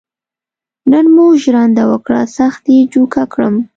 [0.91, 3.55] نن مو ژرنده وکړه سخت یې جوکه کړم.